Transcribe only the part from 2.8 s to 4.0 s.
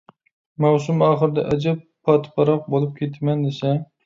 كېتىمەن دېسە.